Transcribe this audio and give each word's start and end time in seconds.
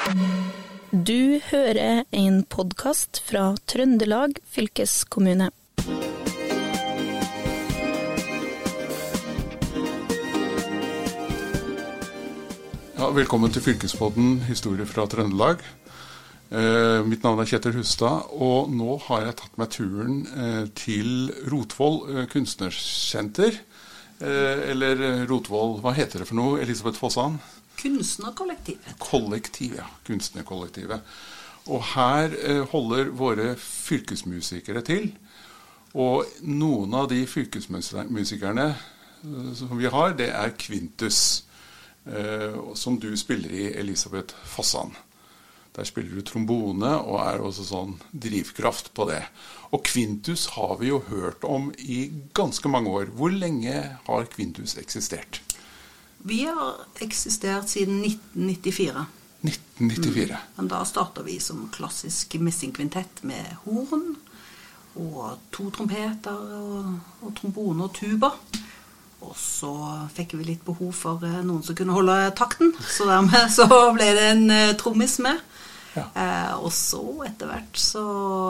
Du 0.00 1.40
hører 1.50 2.06
en 2.16 2.38
podkast 2.48 3.18
fra 3.26 3.50
Trøndelag 3.68 4.38
fylkeskommune. 4.48 5.50
Ja, 12.96 13.10
velkommen 13.12 13.52
til 13.52 13.66
Fylkespodden 13.66 14.40
Historie 14.48 14.88
fra 14.88 15.04
Trøndelag. 15.04 15.60
Eh, 16.48 17.04
mitt 17.04 17.20
navn 17.20 17.44
er 17.44 17.52
Kjetil 17.52 17.76
Hustad, 17.76 18.32
og 18.32 18.72
nå 18.72 18.96
har 19.04 19.28
jeg 19.28 19.38
tatt 19.44 19.60
meg 19.60 19.76
turen 19.76 20.24
eh, 20.32 20.66
til 20.80 21.28
Rotvoll 21.52 22.02
eh, 22.08 22.26
kunstnersenter. 22.32 23.60
Eh, 24.20 24.68
eller 24.72 25.26
Rotvoll, 25.28 25.82
hva 25.84 25.92
heter 25.92 26.24
det 26.24 26.32
for 26.32 26.40
noe? 26.40 26.60
Elisabeth 26.64 26.96
Fossan? 27.04 27.36
Kunstnerkollektivet. 27.82 28.94
Kollektiv, 28.98 29.76
ja. 29.80 29.86
Kunstnerkollektivet. 30.06 31.00
Og 31.70 31.84
her 31.94 32.32
eh, 32.40 32.62
holder 32.72 33.10
våre 33.16 33.54
fylkesmusikere 33.60 34.82
til. 34.86 35.10
Og 35.94 36.24
noen 36.46 36.94
av 36.94 37.08
de 37.10 37.24
fylkesmusikerne 37.26 38.66
eh, 38.70 39.52
som 39.58 39.76
vi 39.78 39.90
har, 39.90 40.16
det 40.18 40.30
er 40.32 40.56
Kvintus. 40.58 41.44
eh, 42.06 42.56
som 42.74 42.98
du 43.00 43.16
spiller 43.16 43.52
i, 43.52 43.66
Elisabeth 43.80 44.34
Fossan. 44.44 44.94
Der 45.76 45.84
spiller 45.86 46.14
du 46.16 46.22
trombone 46.26 46.96
og 46.98 47.20
er 47.22 47.42
også 47.44 47.64
sånn 47.68 47.92
drivkraft 48.10 48.90
på 48.96 49.06
det. 49.10 49.20
Og 49.70 49.84
Kvintus 49.86 50.48
har 50.56 50.76
vi 50.80 50.88
jo 50.90 50.98
hørt 51.06 51.44
om 51.46 51.70
i 51.78 52.10
ganske 52.34 52.68
mange 52.68 52.90
år. 52.90 53.12
Hvor 53.14 53.30
lenge 53.30 53.76
har 54.08 54.26
Kvintus 54.32 54.74
eksistert? 54.80 55.42
Vi 56.22 56.44
har 56.44 56.84
eksistert 57.00 57.68
siden 57.68 58.02
1994. 58.04 59.06
1994. 59.40 60.36
Men 60.56 60.68
da 60.68 60.84
starta 60.84 61.22
vi 61.24 61.38
som 61.40 61.68
klassisk 61.72 62.34
messingkvintett 62.40 63.22
med 63.22 63.56
horn 63.64 64.16
og 65.00 65.38
to 65.54 65.70
trompeter 65.72 66.34
og, 66.34 66.90
og 67.22 67.32
trombone 67.38 67.86
og 67.86 67.94
tuba. 67.96 68.34
Og 69.20 69.36
så 69.36 69.72
fikk 70.12 70.34
vi 70.38 70.48
litt 70.48 70.64
behov 70.64 70.92
for 70.96 71.24
eh, 71.28 71.40
noen 71.44 71.62
som 71.64 71.76
kunne 71.76 71.96
holde 71.96 72.16
takten, 72.36 72.72
så 72.88 73.08
dermed 73.08 73.52
så 73.52 73.66
ble 73.96 74.08
det 74.16 74.26
en 74.32 74.46
uh, 74.48 74.76
trommis 74.80 75.18
med. 75.20 75.40
Ja. 75.96 76.06
Eh, 76.14 76.52
og 76.62 76.70
så 76.72 77.02
etter 77.26 77.50
hvert 77.50 77.80
så 77.80 78.04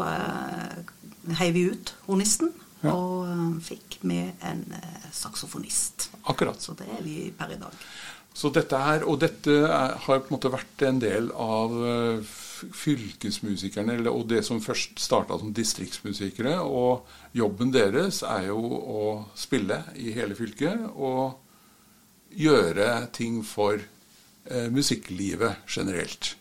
eh, 0.07 1.35
heiv 1.41 1.57
vi 1.57 1.65
ut 1.73 1.95
hornisten 2.07 2.53
Ja. 2.81 2.95
og 2.95 3.27
eh, 3.29 3.59
fikk 3.65 3.99
med 4.09 4.41
en 4.47 4.65
eh, 4.77 5.11
saksofonist. 5.13 6.11
Akkurat. 6.33 6.61
Så 6.63 6.73
det 6.79 6.89
er 6.89 7.03
vi 7.05 7.31
per 7.37 7.53
i 7.53 7.61
dag. 7.61 7.75
Så 8.35 8.49
dette 8.55 8.79
her, 8.79 9.03
Og 9.05 9.19
dette 9.21 9.51
er, 9.51 9.97
har 9.99 10.21
på 10.23 10.31
en 10.31 10.37
måte 10.37 10.53
vært 10.53 10.85
en 10.87 11.01
del 11.03 11.31
av 11.35 11.75
eh, 11.85 12.31
fylkesmusikerne, 12.61 13.97
eller, 13.99 14.15
og 14.15 14.29
det 14.31 14.45
som 14.47 14.61
først 14.63 15.01
starta 15.01 15.39
som 15.41 15.53
distriktsmusikere. 15.53 16.59
Og 16.63 17.07
jobben 17.37 17.73
deres 17.75 18.23
er 18.23 18.51
jo 18.51 18.61
å 18.61 19.05
spille 19.35 19.83
i 19.97 20.13
hele 20.17 20.37
fylket 20.39 20.87
og 20.95 21.41
gjøre 22.31 23.09
ting 23.17 23.43
for 23.45 23.81
eh, 23.81 24.69
musikklivet 24.71 25.67
generelt. 25.69 26.37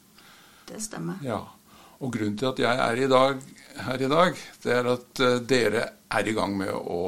Det 0.70 0.82
stemmer. 0.84 1.18
Ja. 1.26 1.42
Og 2.00 2.14
grunnen 2.16 2.38
til 2.40 2.48
at 2.48 2.60
jeg 2.64 2.80
er 2.80 3.02
i 3.04 3.08
dag, 3.12 3.42
her 3.84 4.04
i 4.04 4.12
dag, 4.12 4.38
det 4.64 4.76
er 4.76 4.88
at 4.94 5.22
eh, 5.24 5.42
dere 5.48 5.84
er 6.10 6.28
i 6.28 6.36
gang 6.36 6.56
med 6.60 6.72
å 6.72 7.02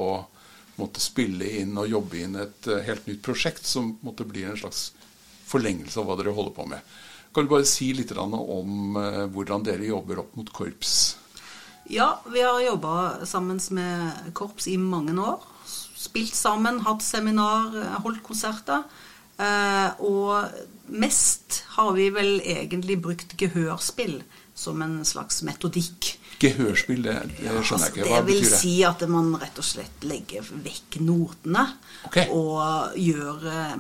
måtte 0.80 1.04
spille 1.04 1.48
inn 1.62 1.78
og 1.80 1.90
jobbe 1.92 2.20
inn 2.20 2.36
et 2.40 2.68
eh, 2.68 2.84
helt 2.88 3.08
nytt 3.08 3.22
prosjekt 3.24 3.68
som 3.68 3.94
måtte 4.06 4.28
bli 4.28 4.44
en 4.48 4.60
slags 4.60 4.90
forlengelse 5.48 6.00
av 6.00 6.10
hva 6.10 6.18
dere 6.20 6.36
holder 6.36 6.56
på 6.56 6.68
med. 6.74 6.92
Kan 7.32 7.48
du 7.48 7.54
bare 7.54 7.68
si 7.70 7.92
litt 7.96 8.12
om 8.20 9.00
eh, 9.00 9.24
hvordan 9.32 9.64
dere 9.68 9.88
jobber 9.88 10.26
opp 10.26 10.36
mot 10.40 10.52
korps? 10.56 10.98
Ja, 11.92 12.14
vi 12.28 12.44
har 12.44 12.60
jobba 12.64 13.26
sammen 13.28 13.60
med 13.72 14.36
korps 14.36 14.68
i 14.68 14.76
mange 14.80 15.16
år. 15.20 15.40
Spilt 15.96 16.36
sammen, 16.36 16.84
hatt 16.84 17.04
seminar, 17.04 17.74
holdt 18.04 18.22
konserter. 18.26 18.86
Og 20.06 20.94
mest 20.94 21.60
har 21.76 21.92
vi 21.98 22.08
vel 22.14 22.40
egentlig 22.46 23.00
brukt 23.02 23.36
gehørspill 23.40 24.20
som 24.62 24.82
en 24.86 25.00
slags 25.08 25.42
metodikk. 25.48 26.16
Gehørspill, 26.42 27.04
det, 27.06 27.16
det 27.38 27.52
skjønner 27.62 27.90
jeg 27.90 27.94
ikke. 27.96 28.06
Hva 28.10 28.22
det 28.22 28.28
vil 28.30 28.40
betyr 28.40 28.50
det? 28.50 28.60
si 28.64 28.74
at 28.88 29.04
man 29.12 29.34
rett 29.42 29.60
og 29.62 29.68
slett 29.68 30.08
legger 30.10 30.48
vekk 30.66 30.98
notene 31.06 31.66
okay. 32.08 32.32
og 32.34 32.96
gjør 32.98 33.46
eh, 33.52 33.76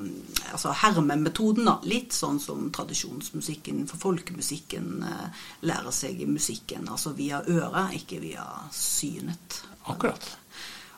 altså 0.52 0.76
hermemetoden, 0.84 1.66
da. 1.70 1.78
Litt 1.90 2.14
sånn 2.18 2.42
som 2.44 2.68
tradisjonsmusikken 2.74 3.88
for 3.90 4.02
folkemusikken 4.10 4.92
eh, 5.10 5.48
lærer 5.70 5.96
seg 5.96 6.22
i 6.22 6.30
musikken. 6.30 6.90
Altså 6.92 7.16
via 7.18 7.42
øret, 7.48 7.98
ikke 8.02 8.22
via 8.22 8.46
synet. 8.76 9.64
Akkurat. 9.90 10.30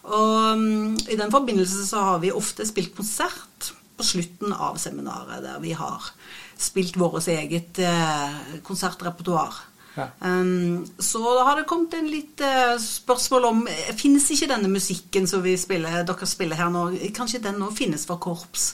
Og 0.03 0.59
mm, 0.59 0.97
i 1.07 1.16
den 1.16 1.31
forbindelse 1.31 1.88
så 1.88 2.03
har 2.09 2.19
vi 2.23 2.33
ofte 2.35 2.67
spilt 2.67 2.95
konsert 2.95 3.72
på 3.95 4.03
slutten 4.03 4.51
av 4.53 4.79
seminaret, 4.81 5.43
der 5.45 5.61
vi 5.63 5.72
har 5.77 6.11
spilt 6.59 6.97
vårt 6.99 7.27
eget 7.31 7.79
eh, 7.79 8.41
konsertrepertoar. 8.66 9.53
Ja. 9.93 10.07
Um, 10.25 10.85
så 10.97 11.21
da 11.21 11.43
har 11.45 11.59
det 11.59 11.67
kommet 11.69 11.93
en 11.93 12.09
litt 12.09 12.41
uh, 12.41 12.73
spørsmål 12.81 13.45
om 13.51 13.59
Fins 13.69 13.99
Finnes 14.01 14.29
ikke 14.33 14.49
denne 14.49 14.71
musikken 14.71 15.27
som 15.29 15.43
vi 15.45 15.53
spiller, 15.59 16.01
dere 16.07 16.29
spiller 16.29 16.57
her 16.57 16.71
nå, 16.73 16.87
kanskje 17.13 17.43
den 17.43 17.59
nå 17.61 17.69
finnes 17.75 18.07
for 18.09 18.21
korps? 18.23 18.73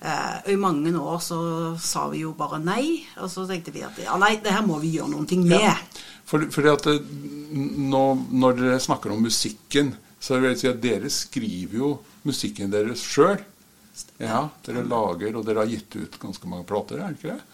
Uh, 0.00 0.40
og 0.44 0.52
I 0.52 0.60
mange 0.60 0.92
år 0.96 1.18
så 1.24 1.40
sa 1.80 2.06
vi 2.12 2.22
jo 2.24 2.34
bare 2.36 2.60
nei, 2.62 3.02
og 3.20 3.28
så 3.32 3.46
tenkte 3.48 3.72
vi 3.74 3.84
at 3.84 3.98
ja, 4.00 4.16
nei, 4.20 4.34
det 4.40 4.52
her 4.52 4.64
må 4.64 4.78
vi 4.80 4.94
gjøre 4.96 5.12
noen 5.12 5.28
ting 5.28 5.44
med. 5.48 5.60
Ja. 5.64 5.76
For, 6.28 6.44
fordi 6.52 6.72
at 6.72 6.86
nå, 6.90 8.04
når 8.30 8.60
dere 8.60 8.80
snakker 8.80 9.12
om 9.12 9.24
musikken, 9.24 9.94
så 10.20 10.38
vil 10.38 10.52
jeg 10.52 10.60
si 10.60 10.68
at 10.70 10.82
dere 10.82 11.10
skriver 11.12 11.80
jo 11.80 11.94
musikken 12.28 12.72
deres 12.72 13.02
sjøl. 13.04 13.40
Ja, 14.20 14.46
dere 14.64 14.84
lager, 14.88 15.34
og 15.36 15.44
dere 15.48 15.64
har 15.64 15.72
gitt 15.72 15.96
ut 15.96 16.20
ganske 16.22 16.48
mange 16.48 16.68
plater, 16.68 17.00
er 17.00 17.12
det 17.12 17.20
ikke 17.20 17.34
det? 17.34 17.49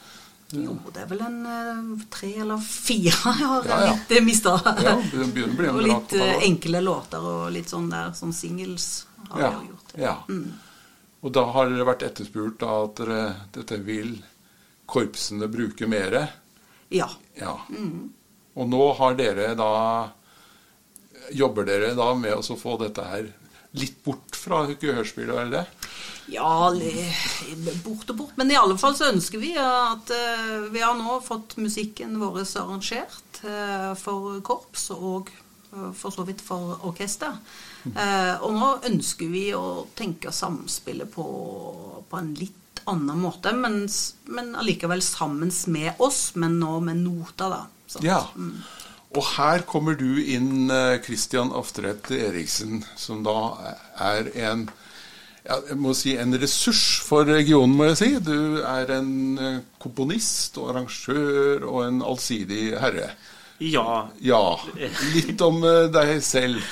Jo, 0.54 0.76
det 0.94 1.00
er 1.02 1.08
vel 1.10 1.22
en 1.26 1.38
eh, 1.50 2.04
tre 2.12 2.28
eller 2.44 2.60
fire. 2.62 3.10
Jeg 3.10 3.48
har 3.50 3.64
Ja, 3.66 3.78
ja. 3.82 3.94
litt 3.96 4.12
uh, 4.14 4.24
mista. 4.24 4.52
Ja, 4.84 4.92
det 5.02 5.26
begynner 5.34 5.54
å 5.54 5.58
bli 5.58 5.66
en 5.68 5.74
og 5.80 5.82
litt 5.88 6.12
eh, 6.20 6.36
enkle 6.46 6.82
låter 6.86 7.26
og 7.32 7.48
litt 7.54 7.72
sånn 7.72 7.88
der, 7.90 8.12
sånn 8.14 8.32
singles 8.36 9.06
har 9.32 9.42
Ja, 9.42 9.50
vi 9.58 9.72
gjort. 9.72 9.96
ja. 9.98 10.14
Og 11.26 11.32
da 11.34 11.42
har 11.50 11.70
dere 11.72 11.86
vært 11.88 12.04
etterspurt 12.06 12.62
av 12.62 12.84
at 12.90 13.00
dere, 13.00 13.22
dette 13.56 13.78
vil 13.82 14.12
korpsene 14.86 15.48
bruke 15.50 15.88
mere. 15.90 16.28
Ja. 16.94 17.08
Ja. 17.34 17.56
Og 18.54 18.68
nå 18.70 18.84
har 19.00 19.16
dere 19.18 19.54
da 19.58 19.72
Jobber 21.34 21.66
dere 21.66 21.88
da 21.98 22.12
med 22.14 22.36
å 22.38 22.54
få 22.60 22.76
dette 22.78 23.02
her 23.02 23.32
litt 23.76 23.96
bort 24.06 24.36
fra 24.38 24.60
gehørspillet, 24.70 25.34
er 25.34 25.48
det 25.50 25.58
det? 25.58 25.85
Ja, 26.26 26.74
bort 27.84 28.10
og 28.10 28.16
bort. 28.16 28.36
Men 28.36 28.50
i 28.50 28.58
alle 28.58 28.76
fall 28.80 28.96
så 28.98 29.10
ønsker 29.12 29.40
vi 29.42 29.52
at 29.60 30.10
eh, 30.14 30.68
vi 30.72 30.82
har 30.82 30.96
nå 30.98 31.20
fått 31.24 31.56
musikken 31.62 32.18
vår 32.20 32.42
arrangert 32.44 33.42
eh, 33.46 33.92
for 34.00 34.40
korps 34.46 34.88
og 34.96 35.30
eh, 35.30 35.90
for 35.94 36.14
så 36.14 36.26
vidt 36.26 36.42
for 36.44 36.80
orkester. 36.88 37.38
Og 37.86 38.50
nå 38.50 38.68
ønsker 38.88 39.28
vi 39.30 39.52
å 39.54 39.84
tenke 39.94 40.32
samspillet 40.34 41.06
på, 41.12 41.26
på 42.10 42.18
en 42.18 42.32
litt 42.34 42.80
annen 42.90 43.20
måte, 43.22 43.52
men, 43.54 43.84
men 44.26 44.48
allikevel 44.58 45.04
sammen 45.06 45.52
med 45.70 46.02
oss, 46.02 46.32
men 46.34 46.58
nå 46.58 46.80
med 46.82 47.04
nota, 47.04 47.46
da. 47.52 47.60
Sant? 47.86 48.02
Ja. 48.02 48.18
Og 49.14 49.22
her 49.36 49.62
kommer 49.70 49.94
du 49.94 50.18
inn, 50.18 50.66
Christian 51.06 51.54
Aftredt 51.54 52.10
Eriksen, 52.10 52.82
som 52.98 53.22
da 53.26 53.36
er 54.02 54.32
en 54.48 54.66
ja, 55.46 55.60
jeg 55.70 55.78
må 55.78 55.94
si 55.94 56.16
en 56.18 56.34
ressurs 56.40 56.82
for 57.06 57.28
regionen, 57.28 57.76
må 57.78 57.90
jeg 57.92 58.00
si. 58.00 58.10
Du 58.24 58.58
er 58.66 58.90
en 58.96 59.14
eh, 59.38 59.62
komponist 59.82 60.58
og 60.58 60.72
arrangør 60.72 61.66
og 61.68 61.82
en 61.86 62.02
allsidig 62.06 62.72
herre. 62.80 63.12
Ja. 63.62 64.10
Ja. 64.20 64.40
Litt 65.14 65.40
om 65.46 65.62
eh, 65.64 65.86
deg 65.94 66.10
selv. 66.26 66.64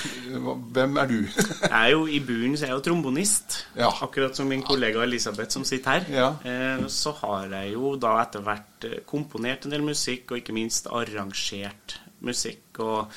Hvem 0.75 0.99
er 1.01 1.09
du? 1.09 1.15
Jeg 1.23 1.71
er 1.71 1.93
jo 1.95 2.03
I 2.05 2.19
bunnen 2.27 2.57
så 2.59 2.67
er 2.67 2.73
jeg 2.73 2.81
jo 2.81 2.83
trombonist. 2.89 3.57
Ja. 3.79 3.93
Akkurat 4.05 4.37
som 4.37 4.51
min 4.51 4.65
kollega 4.65 5.05
Elisabeth 5.07 5.55
som 5.55 5.65
sitter 5.67 6.01
her. 6.01 6.11
Ja. 6.11 6.27
Eh, 6.43 6.85
så 6.91 7.15
har 7.23 7.47
jeg 7.55 7.73
jo 7.77 7.95
da 8.01 8.17
etter 8.25 8.43
hvert 8.45 8.89
komponert 9.07 9.65
en 9.65 9.77
del 9.77 9.87
musikk, 9.87 10.29
og 10.29 10.43
ikke 10.43 10.57
minst 10.57 10.91
arrangert 10.91 11.97
musikk. 12.25 12.83
Og 12.83 13.07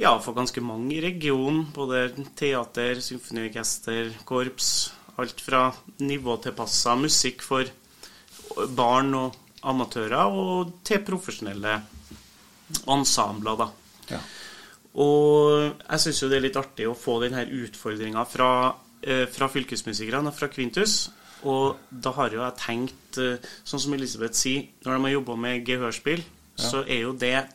ja, 0.00 0.12
for 0.20 0.34
ganske 0.36 0.62
mange 0.64 0.96
i 0.96 1.02
regionen. 1.04 1.66
Både 1.74 2.08
teater, 2.38 3.00
symfoniorkester, 3.02 4.12
korps. 4.26 4.92
Alt 5.20 5.40
fra 5.44 5.68
nivåtilpassa 6.02 6.96
musikk 6.98 7.44
for 7.46 7.68
barn 8.74 9.14
og 9.14 9.36
amatører, 9.64 10.26
og 10.28 10.72
til 10.84 11.02
profesjonelle 11.06 11.78
ensembler, 12.90 13.60
da. 13.60 13.68
Ja. 14.10 14.20
Og 15.00 15.74
jeg 15.80 16.02
syns 16.02 16.22
jo 16.22 16.30
det 16.30 16.38
er 16.38 16.46
litt 16.48 16.58
artig 16.58 16.86
å 16.86 16.98
få 16.98 17.18
denne 17.22 17.46
utfordringa 17.46 18.24
fra, 18.28 18.74
eh, 19.02 19.26
fra 19.26 19.48
fylkesmusikerne 19.48 20.30
og 20.30 20.36
fra 20.36 20.48
Kvintus. 20.48 21.10
Og 21.44 21.76
da 21.90 22.12
har 22.12 22.30
jo 22.30 22.40
jeg 22.40 22.56
tenkt, 22.58 23.18
eh, 23.18 23.38
sånn 23.64 23.80
som 23.80 23.94
Elisabeth 23.94 24.34
sier, 24.34 24.68
når 24.84 24.96
de 24.96 25.02
har 25.02 25.20
jobba 25.20 25.36
med 25.36 25.64
gehørspill, 25.64 26.22
så 26.56 26.86
er 26.86 27.00
jo 27.02 27.12
det 27.12 27.48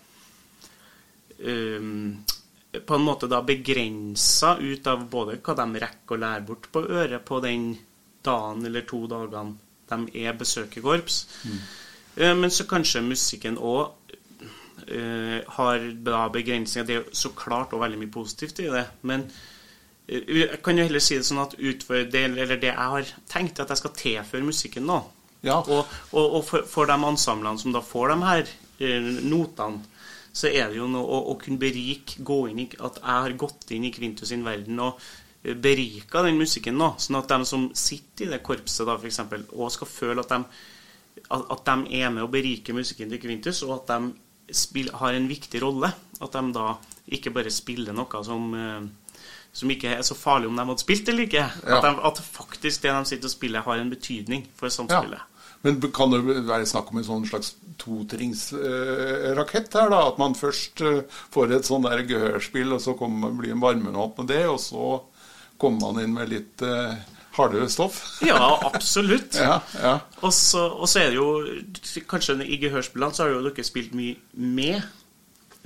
på 1.40 2.96
en 2.96 3.06
måte 3.06 3.30
da 3.32 3.42
begrensa 3.42 4.58
ut 4.60 4.88
av 4.88 5.06
både 5.10 5.40
hva 5.42 5.56
de 5.58 5.80
rekker 5.86 6.18
å 6.18 6.22
lære 6.22 6.46
bort 6.46 6.68
på 6.74 6.84
øret 6.86 7.26
på 7.26 7.40
den 7.42 7.72
dagen 8.26 8.66
eller 8.68 8.86
to 8.88 9.06
dagene 9.10 9.56
de 9.90 10.26
er 10.26 10.36
besøker 10.38 10.84
korps. 10.86 11.24
Eh, 12.16 12.36
Men 12.36 12.52
så 12.52 12.68
kanskje 12.70 13.02
musikken 13.02 13.58
òg 13.58 13.96
har 15.48 15.84
da 16.06 16.30
begrensninger. 16.34 16.88
Det 16.88 16.96
er 16.96 17.08
så 17.14 17.30
klart 17.36 17.74
òg 17.74 17.84
veldig 17.84 18.00
mye 18.00 18.12
positivt 18.14 18.60
i 18.64 18.70
det. 18.70 18.86
Men 19.02 19.26
eh, 20.08 20.24
jeg 20.44 20.62
kan 20.66 20.78
jo 20.78 20.86
heller 20.88 21.04
si 21.04 21.18
det 21.18 21.26
sånn 21.28 21.42
at 21.44 21.56
utfor 21.58 22.06
det, 22.12 22.24
eller 22.32 22.58
det 22.58 22.72
jeg 22.72 22.92
har 22.94 23.14
tenkt, 23.30 23.60
at 23.60 23.70
jeg 23.70 23.82
skal 23.82 23.96
tilføre 23.98 24.46
musikken 24.46 24.88
nå. 24.90 25.00
Ja. 25.46 25.60
Og, 25.62 25.86
og, 26.12 26.26
og 26.40 26.42
for, 26.48 26.66
for 26.68 26.90
de 26.90 26.98
ensemblene 26.98 27.62
som 27.62 27.74
da 27.76 27.82
får 27.86 28.14
de 28.14 28.18
her 28.26 28.50
eh, 28.80 29.10
notene, 29.24 29.86
så 30.32 30.50
er 30.50 30.70
det 30.70 30.80
jo 30.80 30.88
noe 30.90 31.06
å, 31.06 31.20
å 31.32 31.38
kunne 31.42 31.62
berike, 31.62 32.22
gå 32.26 32.40
inn 32.52 32.62
i 32.64 32.68
At 32.78 33.00
jeg 33.02 33.24
har 33.26 33.36
gått 33.40 33.72
inn 33.76 33.88
i 33.88 33.94
Kvintus 33.94 34.30
sin 34.32 34.46
verden 34.46 34.80
og 34.84 35.00
eh, 35.44 35.56
berika 35.58 36.24
den 36.26 36.40
musikken 36.40 36.78
nå. 36.80 36.94
Sånn 37.02 37.20
at 37.20 37.32
de 37.32 37.40
som 37.50 37.70
sitter 37.74 38.28
i 38.28 38.32
det 38.36 38.44
korpset, 38.46 38.86
da 38.88 38.98
f.eks., 39.00 39.22
og 39.56 39.74
skal 39.74 39.92
føle 39.92 40.26
at 40.26 40.36
de, 40.36 40.62
at, 41.26 41.66
de 41.72 42.00
er 42.02 42.14
med 42.14 42.26
å 42.26 42.32
berike 42.32 42.76
musikken 42.76 43.12
til 43.12 43.24
Kvintus, 43.24 43.64
og 43.68 43.80
at 43.82 43.94
de 43.96 44.56
spiller, 44.56 44.96
har 45.02 45.18
en 45.18 45.30
viktig 45.30 45.62
rolle. 45.64 45.92
At 46.20 46.36
de 46.36 46.56
da 46.56 46.72
ikke 47.10 47.34
bare 47.34 47.54
spiller 47.54 47.96
noe 47.96 48.24
som 48.26 48.54
eh, 48.58 48.90
som 49.52 49.72
ikke 49.74 49.96
er 49.96 50.04
så 50.06 50.16
farlig 50.16 50.50
om 50.50 50.58
de 50.58 50.66
hadde 50.68 50.84
spilt 50.84 51.10
eller 51.10 51.26
ikke. 51.26 51.42
Ja. 51.42 51.80
At, 51.80 51.86
de, 51.86 51.94
at 52.10 52.22
faktisk 52.22 52.86
det 52.86 52.94
de 52.94 53.10
sitter 53.10 53.30
og 53.30 53.34
spiller, 53.34 53.66
har 53.66 53.82
en 53.82 53.92
betydning 53.92 54.46
for 54.58 54.72
samspillet. 54.74 55.26
Men 55.66 55.80
kan 55.92 56.14
det 56.14 56.22
være 56.48 56.66
snakk 56.70 56.92
om 56.92 57.02
en 57.02 57.08
sånn 57.08 57.28
slags 57.28 57.54
totringsrakett 57.82 59.76
her, 59.76 59.90
da? 59.92 60.00
At 60.08 60.20
man 60.22 60.38
først 60.40 60.84
eh, 60.86 61.04
får 61.34 61.56
et 61.58 61.68
sånn 61.68 61.88
der 61.88 62.06
gehørspill, 62.08 62.72
og 62.76 62.82
så 62.84 62.96
kommer, 63.00 63.34
blir 63.36 63.56
man 63.56 63.66
varmende 63.68 64.00
opp 64.00 64.22
med 64.22 64.28
det, 64.32 64.46
og 64.48 64.60
så 64.64 65.00
kommer 65.60 65.90
man 65.90 66.04
inn 66.04 66.16
med 66.16 66.32
litt 66.32 66.64
harde 66.64 67.00
hardere 67.40 67.70
stoff? 67.72 68.00
Ja, 68.30 68.60
absolutt. 68.66 69.36
Ja, 69.36 69.60
ja. 69.80 70.00
Og 70.22 70.34
så, 70.34 70.66
og 70.68 70.90
så 70.90 71.04
er 71.04 71.14
det 71.14 71.20
jo 71.20 72.04
Kanskje 72.10 72.40
i 72.44 72.60
gehørspillene 72.62 73.16
så 73.16 73.26
har 73.26 73.36
jo 73.36 73.44
dere 73.46 73.68
spilt 73.68 73.94
mye 73.98 74.18
med 74.34 74.82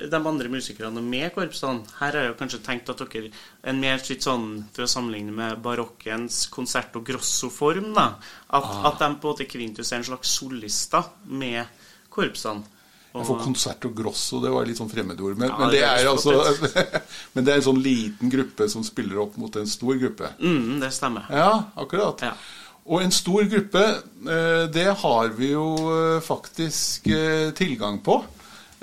de 0.09 0.19
andre 0.27 0.49
musikerne 0.51 1.01
med 1.01 1.31
korpsene. 1.35 1.85
Her 1.99 2.11
har 2.11 2.19
jeg 2.25 2.31
jo 2.33 2.37
kanskje 2.39 2.59
tenkt 2.65 2.89
at 2.89 3.01
dere 3.03 3.31
en 3.63 3.79
mer 3.79 4.01
litt 4.09 4.23
sånn, 4.25 4.47
for 4.73 4.83
å 4.85 4.89
sammenligne 4.91 5.31
med 5.35 5.61
barokkens 5.63 6.47
konsert- 6.53 6.95
og 6.99 7.05
grossoform, 7.07 7.93
da. 7.95 8.09
At, 8.49 8.67
at 8.89 8.99
de 8.99 9.09
på 9.15 9.27
en 9.29 9.33
måte 9.33 9.47
Kvintus 9.49 9.91
er 9.91 10.01
en 10.01 10.07
slags 10.11 10.33
solister 10.39 11.03
med 11.25 11.65
korpsene. 12.09 12.63
Og- 13.13 13.27
For 13.27 13.37
konsert 13.43 13.85
og 13.85 13.93
grosso, 13.95 14.39
det 14.41 14.49
var 14.49 14.65
litt 14.65 14.79
sånn 14.79 14.89
fremmedord. 14.89 15.37
Men, 15.37 15.49
Ja, 15.49 15.57
men, 15.59 15.69
det 15.69 15.83
er 15.83 15.99
er 16.01 16.09
altså, 16.09 16.33
men 17.35 17.45
det 17.45 17.53
er 17.53 17.57
en 17.61 17.67
sånn 17.69 17.83
liten 17.83 18.29
gruppe 18.33 18.67
som 18.69 18.83
spiller 18.83 19.19
opp 19.21 19.37
mot 19.37 19.55
en 19.55 19.67
stor 19.69 19.93
gruppe. 20.01 20.31
Mm, 20.41 20.79
det 20.81 20.89
stemmer. 20.91 21.27
Ja, 21.29 21.65
akkurat. 21.77 22.21
Ja. 22.25 22.33
Og 22.85 23.01
en 23.03 23.11
stor 23.15 23.43
gruppe, 23.47 23.83
eh, 24.27 24.65
det 24.73 24.87
har 25.03 25.29
vi 25.37 25.51
jo 25.53 25.67
eh, 25.93 26.21
faktisk 26.25 27.05
eh, 27.07 27.51
tilgang 27.55 28.01
på 28.03 28.17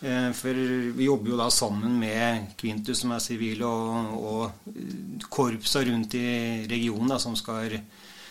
Eh, 0.00 0.30
For 0.32 0.54
vi 0.94 1.08
jobber 1.08 1.32
jo 1.32 1.36
da 1.40 1.48
sammen 1.50 1.96
med 1.98 2.52
Kvintus, 2.56 3.00
som 3.00 3.10
er 3.16 3.18
sivil, 3.18 3.64
og, 3.66 4.12
og 4.14 5.26
korpsa 5.28 5.82
rundt 5.88 6.14
i 6.14 6.66
regionen, 6.70 7.10
da, 7.10 7.18
som 7.18 7.34
skal 7.34 7.80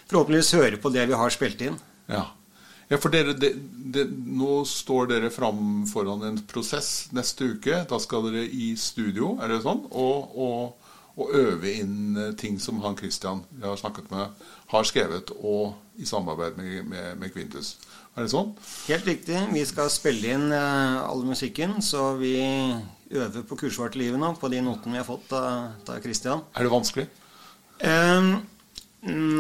forhåpentligvis 0.07 0.53
høre 0.56 0.80
på 0.80 0.91
det 0.95 1.03
vi 1.09 1.18
har 1.19 1.30
spilt 1.35 1.59
inn. 1.68 1.75
Ja, 2.07 2.23
ja 2.87 2.99
for 3.01 3.11
dere, 3.11 3.35
det, 3.35 3.51
det, 3.93 4.05
nå 4.09 4.61
står 4.67 5.09
dere 5.11 5.31
fram 5.33 5.85
foran 5.89 6.23
en 6.27 6.37
prosess 6.47 7.09
neste 7.15 7.51
uke. 7.55 7.81
Da 7.89 7.99
skal 7.99 8.29
dere 8.29 8.45
i 8.47 8.71
studio, 8.79 9.35
er 9.43 9.51
det 9.51 9.63
sånn? 9.65 9.83
Og, 9.91 10.37
og, 10.39 10.93
og 11.17 11.35
øve 11.35 11.73
inn 11.81 12.15
eh, 12.15 12.33
ting 12.39 12.61
som 12.63 12.79
han 12.85 12.97
Christian 12.99 13.43
jeg 13.57 13.67
har 13.67 13.79
snakket 13.81 14.07
med, 14.13 14.47
har 14.71 14.87
skrevet, 14.87 15.35
og 15.41 15.75
i 15.99 16.07
samarbeid 16.07 16.59
med, 16.59 16.81
med, 16.87 17.13
med 17.19 17.33
Quintus. 17.35 17.75
Er 18.17 18.25
det 18.25 18.33
sånn? 18.33 18.55
Helt 18.87 19.05
riktig. 19.05 19.37
Vi 19.53 19.63
skal 19.69 19.91
spille 19.93 20.31
inn 20.33 20.47
uh, 20.49 21.03
all 21.05 21.21
musikken, 21.27 21.77
så 21.85 22.15
vi 22.17 22.39
øver 23.13 23.43
på 23.45 23.57
kursvart 23.59 23.97
livet 23.99 24.19
nå, 24.21 24.31
på 24.39 24.49
de 24.49 24.63
notene 24.63 24.95
vi 24.95 25.01
har 25.01 25.07
fått 25.07 25.35
av 25.37 25.99
Christian. 26.03 26.41
Er 26.57 26.65
det 26.65 26.73
vanskelig? 26.73 27.05
Um, 27.77 28.39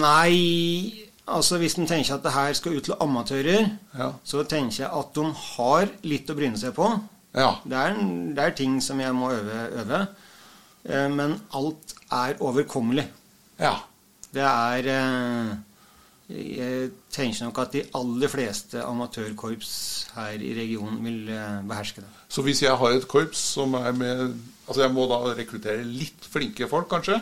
nei 0.03 1.06
Altså 1.27 1.57
Hvis 1.59 1.75
en 1.77 1.87
tenker 1.89 2.15
at 2.15 2.23
det 2.23 2.31
her 2.31 2.53
skal 2.55 2.77
ut 2.77 2.83
til 2.87 2.95
amatører, 3.03 3.69
Ja. 3.97 4.11
så 4.23 4.43
tenker 4.47 4.83
jeg 4.85 4.91
at 4.95 5.13
de 5.15 5.25
har 5.33 5.89
litt 6.03 6.29
å 6.31 6.35
bryne 6.37 6.57
seg 6.57 6.73
på. 6.77 6.87
Ja. 7.35 7.49
Det 7.67 7.73
er, 7.77 7.93
det 8.33 8.43
er 8.45 8.55
ting 8.55 8.77
som 8.81 8.99
jeg 8.99 9.13
må 9.13 9.31
øve, 9.35 9.57
øve. 9.81 10.07
Eh, 10.87 11.07
men 11.11 11.35
alt 11.53 11.93
er 12.11 12.37
overkommelig. 12.39 13.07
Ja. 13.59 13.73
Det 14.33 14.41
er 14.43 14.87
eh, 14.93 15.55
Jeg 16.29 16.91
tenker 17.11 17.45
nok 17.47 17.59
at 17.63 17.71
de 17.75 17.83
aller 17.95 18.27
fleste 18.27 18.81
amatørkorps 18.83 20.07
her 20.15 20.41
i 20.43 20.53
regionen 20.57 21.03
vil 21.05 21.29
eh, 21.31 21.61
beherske 21.67 22.01
det. 22.03 22.09
Så 22.29 22.41
hvis 22.43 22.61
jeg 22.63 22.75
har 22.75 22.89
et 22.97 23.07
korps 23.07 23.37
som 23.55 23.73
er 23.79 23.91
med 23.95 24.35
Altså 24.67 24.81
jeg 24.83 24.91
må 24.91 25.05
da 25.07 25.21
rekruttere 25.37 25.83
litt 25.87 26.25
flinke 26.27 26.67
folk, 26.67 26.89
kanskje? 26.91 27.21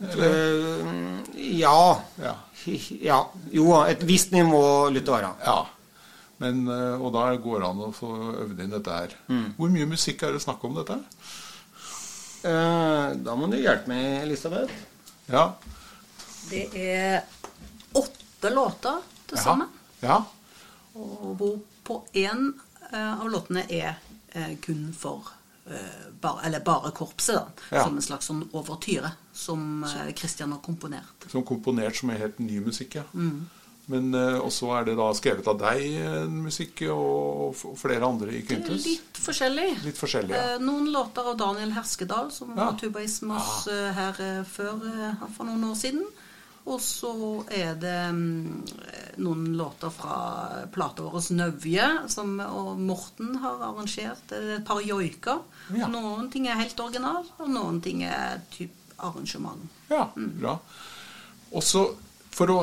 Eh, 0.00 1.20
ja. 1.58 2.02
Ja. 2.22 2.34
ja. 3.10 3.18
Jo, 3.50 3.66
et 3.82 4.02
visst 4.06 4.30
nivå 4.32 4.62
Lytte 4.94 5.16
være. 5.16 5.34
ja. 5.44 5.58
Men, 6.38 6.60
eh, 6.70 7.00
og 7.02 7.10
da 7.16 7.32
går 7.34 7.58
det 7.64 7.66
an 7.66 7.80
å 7.82 7.90
få 7.90 8.08
øvd 8.44 8.60
inn 8.62 8.70
dette 8.70 8.94
her. 8.94 9.14
Hvor 9.56 9.72
mye 9.74 9.88
musikk 9.90 10.22
er 10.22 10.36
det 10.36 10.42
snakk 10.44 10.62
om 10.68 10.76
dette? 10.76 10.94
her? 10.94 11.32
Eh, 12.46 13.16
da 13.26 13.34
må 13.34 13.48
du 13.50 13.56
hjelpe 13.58 13.90
meg, 13.90 14.20
Elisabeth. 14.22 14.76
Ja. 15.26 15.48
Det 16.46 16.62
er 16.78 17.24
åtte 17.98 18.52
låter 18.54 19.02
til 19.26 19.42
sammen. 19.42 19.66
Ja. 19.98 20.20
Og 20.94 21.34
hvor 21.40 21.58
på 21.82 21.98
én 22.14 22.52
av 22.94 23.26
låtene 23.32 23.66
er 23.66 23.98
kun 24.62 24.92
for 24.94 25.26
bare, 26.20 26.46
eller 26.48 26.60
bare 26.64 26.90
korpset, 26.96 27.36
da. 27.36 27.68
Ja. 27.76 27.84
Som 27.84 27.96
en 28.00 28.02
slags 28.02 28.26
sånn 28.30 28.42
overtyre 28.52 29.12
som 29.32 29.84
Kristian 29.86 30.12
Christian 30.18 30.52
har 30.52 30.60
komponert. 30.64 31.28
Som 31.30 31.44
komponert 31.46 31.96
som 31.96 32.10
er 32.10 32.18
helt 32.24 32.38
ny 32.42 32.60
musikk, 32.64 32.98
ja. 33.00 33.04
Men 33.88 34.12
eh, 34.12 34.36
også 34.44 34.68
er 34.76 34.84
det 34.84 34.94
da 34.98 35.06
skrevet 35.16 35.46
av 35.48 35.56
deg 35.62 35.84
eh, 35.96 36.26
musikk, 36.28 36.82
og 36.92 37.54
flere 37.80 38.04
andre 38.04 38.34
i 38.36 38.42
er 38.44 38.82
litt 38.84 39.20
forskjellig. 39.24 39.68
Litt 39.86 39.96
forskjellig, 40.00 40.34
ja. 40.36 40.42
Eh, 40.58 40.60
Noen 40.60 40.90
låter 40.92 41.30
av 41.30 41.38
Daniel 41.40 41.72
Herskedal, 41.72 42.28
som 42.34 42.50
Ja. 42.52 42.66
var 42.66 42.76
tubaist 42.80 43.22
med 43.24 43.40
eh, 43.72 43.88
her 43.96 44.20
eh, 44.26 44.42
før 44.44 44.84
eh, 44.92 45.24
for 45.36 45.48
noen 45.48 45.64
år 45.70 45.78
siden. 45.80 46.04
Og 46.68 46.80
så 46.84 47.12
er 47.54 47.78
det 47.80 47.96
mm, 48.12 48.64
noen 49.24 49.46
låter 49.56 49.92
fra 49.94 50.18
plata 50.72 51.06
vår 51.06 51.30
'Nøvje', 51.32 52.08
som 52.12 52.36
Morten 52.84 53.38
har 53.42 53.62
arrangert. 53.70 54.26
Det 54.28 54.36
er 54.36 54.56
et 54.58 54.66
par 54.68 54.82
joiker. 54.84 55.40
Ja. 55.72 55.88
Noen 55.88 56.28
ting 56.30 56.48
er 56.48 56.60
helt 56.60 56.80
original, 56.80 57.24
og 57.38 57.48
noen 57.50 57.80
ting 57.80 58.04
er 58.04 58.42
typ 58.52 58.74
arrangement. 58.98 59.64
Ja, 59.88 60.10
bra. 60.14 60.58
Og 61.52 61.62
så 61.62 61.86
for 62.30 62.52
å 62.52 62.62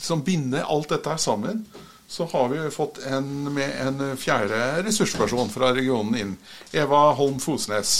som 0.00 0.22
binde 0.24 0.64
alt 0.64 0.92
dette 0.92 1.10
her 1.10 1.20
sammen, 1.20 1.64
så 2.08 2.26
har 2.32 2.48
vi 2.48 2.70
fått 2.70 3.00
en 3.08 3.52
med 3.54 3.70
en 3.80 4.02
fjerde 4.20 4.84
ressursperson 4.86 5.50
fra 5.50 5.72
regionen 5.74 6.18
inn. 6.20 6.34
Eva 6.72 7.06
Holm 7.16 7.40
Fosnes. 7.42 7.94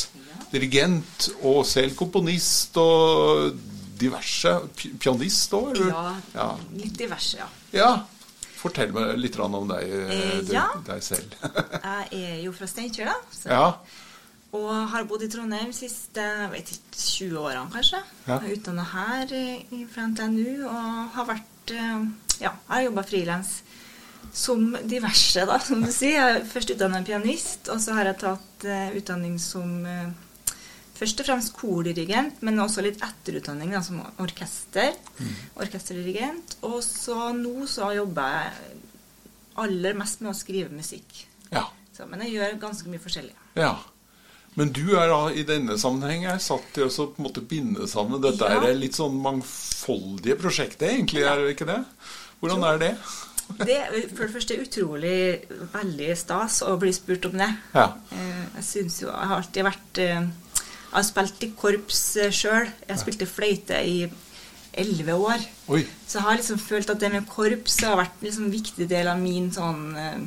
Dirigent 0.53 1.31
og 1.43 1.65
selv 1.67 1.97
komponist 1.99 2.77
og 2.79 3.57
diverse. 4.05 4.55
Pianist 5.03 5.55
òg, 5.57 5.75
eller? 5.75 5.93
Ja, 5.93 6.17
ja. 6.37 6.49
litt 6.79 6.97
diverse, 7.01 7.41
ja. 7.43 7.49
Ja. 7.75 7.93
Fortell 8.61 8.95
meg 8.97 9.19
litt 9.21 9.37
om 9.41 9.69
deg, 9.69 9.91
Eh, 9.91 10.39
du, 10.47 10.55
ja. 10.55 10.71
deg 10.87 11.03
selv. 11.05 11.37
Jeg 11.85 12.23
er 12.23 12.41
jo 12.47 12.55
fra 12.57 12.69
Steinkjer, 12.71 13.11
da. 13.13 13.17
Så, 13.35 13.51
ja. 13.53 13.67
Og 14.55 14.71
har 14.93 15.07
bodd 15.11 15.25
i 15.27 15.29
Trondheim 15.29 15.73
de 15.73 15.77
siste 15.77 16.25
vet 16.53 16.71
ikke, 16.77 16.95
20 16.95 17.39
årene, 17.43 17.71
kanskje. 17.75 18.01
Ja. 18.29 18.39
Jeg 18.39 18.53
er 18.53 18.59
utdanna 18.59 18.85
her 18.93 19.35
eh, 19.35 19.81
fra 19.91 20.07
NTNU 20.13 20.69
og 20.71 21.17
har 21.17 21.31
vært 21.35 21.75
eh, 21.75 22.05
Ja, 22.43 22.51
jeg 22.51 22.71
har 22.71 22.87
jobba 22.89 23.05
frilans 23.07 23.57
som 24.35 24.77
diverse, 24.83 25.45
da, 25.47 25.59
som 25.63 25.83
du 25.85 25.91
sier. 25.95 26.17
Jeg 26.19 26.39
er 26.41 26.47
først 26.49 26.73
utdanna 26.75 27.03
pianist, 27.07 27.69
og 27.71 27.81
så 27.83 27.95
har 27.95 28.11
jeg 28.11 28.21
tatt 28.25 28.67
uh, 28.67 28.97
utdanning 28.99 29.37
som 29.43 29.85
eh, 29.87 30.09
Først 30.95 31.21
og 31.21 31.27
fremst 31.27 31.53
kordirigent, 31.59 32.43
men 32.47 32.61
også 32.63 32.83
litt 32.87 33.01
etterutdanning 33.03 33.73
da, 33.75 33.81
som 33.83 33.99
orkester. 34.23 34.93
Orkesterdirigent. 35.59 36.57
Og 36.67 36.79
så 36.87 37.31
nå 37.37 37.67
så 37.71 37.91
jobber 37.97 38.37
jeg 38.37 38.77
aller 39.65 39.97
mest 39.99 40.23
med 40.23 40.33
å 40.33 40.39
skrive 40.39 40.71
musikk. 40.75 41.25
ja. 41.55 41.67
Så, 41.95 42.09
men 42.11 42.25
jeg 42.25 42.33
gjør 42.35 42.57
ganske 42.59 42.91
mye 42.91 42.99
forskjellig. 42.99 43.35
Ja. 43.55 43.77
Men 44.59 44.73
du 44.75 44.97
er 44.99 45.07
da 45.13 45.29
i 45.31 45.45
denne 45.47 45.77
sammenheng 45.79 46.25
er 46.27 46.41
satt 46.43 46.65
til 46.75 46.89
å 46.89 46.91
på 46.91 47.21
en 47.23 47.27
måte 47.29 47.43
binde 47.47 47.87
sammen 47.87 48.19
dette 48.23 48.49
Ja. 48.51 48.57
er 48.67 48.75
litt 48.75 48.97
sånn 48.99 49.15
mangfoldige 49.23 50.35
prosjektet, 50.41 50.89
egentlig, 50.91 51.23
er 51.23 51.39
det 51.39 51.53
ikke 51.55 51.69
det? 51.71 51.77
Hvordan 52.43 52.65
er 52.67 52.79
det? 52.83 52.91
Det 53.61 53.75
er 53.77 53.93
for 54.09 54.25
det 54.25 54.33
første 54.33 54.57
utrolig 54.59 55.47
veldig 55.71 56.11
stas 56.17 56.63
å 56.67 56.75
bli 56.81 56.91
spurt 56.97 57.27
om 57.29 57.35
det. 57.39 57.51
Ja. 57.77 57.91
Eh, 58.11 58.45
Jeg 58.57 58.65
synes 58.65 58.97
jo 59.03 59.11
Jeg 59.13 59.29
har 59.31 59.37
alltid 59.37 59.67
vært 59.69 59.99
eh, 60.01 60.27
Jeg 60.95 61.01
har 61.01 61.07
spilt 61.09 61.43
i 61.43 61.51
korps 61.59 62.03
sjøl. 62.31 62.69
Jeg 62.87 63.01
spilte 63.01 63.27
fløyte 63.27 63.81
i 63.83 64.05
elleve 64.79 65.17
år. 65.19 65.43
Oi. 65.75 65.81
Så 66.07 66.21
jeg 66.21 66.27
har 66.29 66.39
liksom 66.39 66.61
følt 66.63 66.91
at 66.93 67.03
det 67.03 67.11
med 67.11 67.27
korps 67.31 67.81
har 67.83 67.99
vært 67.99 68.21
en 68.21 68.29
liksom 68.29 68.51
viktig 68.53 68.87
del 68.91 69.11
av 69.11 69.19
min 69.19 69.49
sånn 69.55 69.83
eh, 69.99 70.21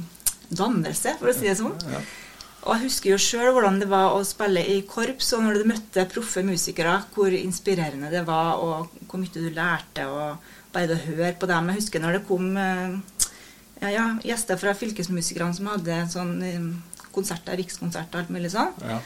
dannelse, 0.52 1.16
for 1.22 1.32
å 1.32 1.36
si 1.36 1.48
det 1.48 1.56
sånn. 1.60 1.76
Og 2.68 2.74
jeg 2.74 2.84
husker 2.84 3.14
jo 3.14 3.20
sjøl 3.22 3.54
hvordan 3.56 3.80
det 3.80 3.88
var 3.88 4.12
å 4.16 4.24
spille 4.28 4.64
i 4.74 4.82
korps, 4.88 5.32
og 5.38 5.46
når 5.46 5.62
du 5.62 5.70
møtte 5.72 6.08
proffe 6.12 6.44
musikere, 6.44 6.98
hvor 7.16 7.32
inspirerende 7.32 8.12
det 8.12 8.26
var, 8.28 8.60
og 8.60 8.92
hvor 9.08 9.22
mye 9.24 9.32
du 9.36 9.48
lærte, 9.56 10.08
og 10.12 10.74
bare 10.74 10.90
det 10.92 10.98
å 10.98 11.06
høre 11.06 11.36
på 11.40 11.48
dem. 11.48 11.72
Jeg 11.72 11.80
husker 11.82 12.04
når 12.04 12.20
det 12.20 12.26
kom 12.28 12.50
eh, 12.60 12.98
ja, 13.86 13.94
ja, 13.94 14.08
gjester 14.26 14.60
fra 14.60 14.76
fylkesmusikerne 14.76 15.56
som 15.56 15.72
hadde 15.72 16.02
sånn 16.12 16.36
eh, 16.44 16.68
konserter, 17.16 17.56
rikskonserter 17.60 18.20
og 18.20 18.26
alt 18.26 18.36
mulig 18.36 18.52
sånn 18.54 18.76
Ja. 18.84 19.00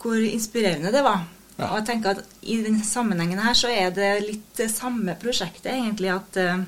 Hvor 0.00 0.16
inspirerende 0.16 0.92
det 0.94 1.04
var. 1.04 1.24
Ja. 1.60 1.68
Og 1.68 1.80
jeg 1.80 1.86
tenker 1.90 2.16
at 2.16 2.36
i 2.40 2.56
denne 2.64 2.84
sammenhengen 2.86 3.40
her 3.42 3.56
så 3.56 3.70
er 3.72 3.92
det 3.92 4.10
litt 4.24 4.52
det 4.56 4.70
samme 4.72 5.16
prosjektet, 5.20 5.72
egentlig. 5.74 6.12
At 6.14 6.38
uh, 6.40 6.62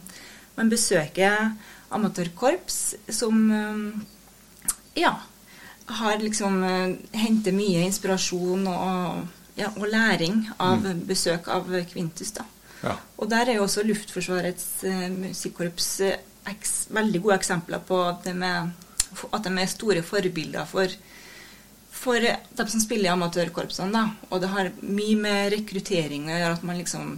man 0.59 0.73
besøker 0.73 1.53
amatørkorps 1.93 2.81
som 3.13 3.45
uh, 3.49 4.59
ja, 4.99 5.15
har 6.01 6.19
liksom 6.21 6.61
uh, 6.65 6.97
henter 7.17 7.57
mye 7.57 7.87
inspirasjon 7.87 8.69
og, 8.69 9.23
ja, 9.57 9.73
og 9.73 9.89
læring 9.89 10.45
av 10.61 10.85
besøk 11.09 11.49
av 11.53 11.73
Kvintus. 11.89 12.35
da. 12.37 12.45
Ja. 12.83 12.99
Og 13.17 13.31
der 13.31 13.49
er 13.49 13.61
jo 13.61 13.65
også 13.65 13.87
Luftforsvarets 13.87 14.83
musikkorps 15.15 15.91
veldig 16.93 17.21
gode 17.23 17.37
eksempler 17.39 17.81
på 17.87 17.99
det 18.25 18.35
med, 18.37 18.73
at 19.31 19.45
de 19.47 19.53
er 19.55 19.71
store 19.71 20.03
forbilder 20.03 20.67
for, 20.69 20.91
for 22.03 22.19
dem 22.19 22.69
som 22.69 22.83
spiller 22.83 23.11
i 23.11 23.15
amatørkorpsene. 23.15 23.93
da. 23.95 24.05
Og 24.31 24.41
det 24.43 24.51
har 24.51 24.73
mye 24.83 25.17
med 25.23 25.53
rekruttering 25.55 26.27
å 26.29 26.35
gjøre, 26.41 26.53
at 26.59 26.67
man 26.67 26.79
liksom 26.83 27.13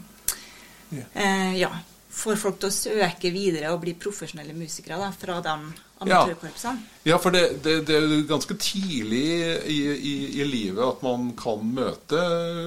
Ja. 0.95 1.05
eh, 1.15 1.55
ja, 1.59 1.71
får 2.15 2.37
folk 2.39 2.59
til 2.61 2.69
å 2.69 2.75
søke 2.77 3.31
videre 3.35 3.73
og 3.73 3.81
bli 3.83 3.95
profesjonelle 3.99 4.53
musikere 4.55 4.99
da, 5.01 5.09
fra 5.17 5.41
de 5.43 5.55
amatørkorpsene. 6.05 6.83
Ja, 7.09 7.17
for 7.19 7.33
det, 7.35 7.63
det, 7.65 7.79
det 7.89 7.97
er 7.97 8.05
jo 8.13 8.21
ganske 8.29 8.55
tidlig 8.61 9.25
i, 9.73 9.79
i, 9.95 10.15
i 10.43 10.45
livet 10.47 10.85
at 10.85 11.03
man 11.07 11.31
kan 11.39 11.65
møte 11.75 12.21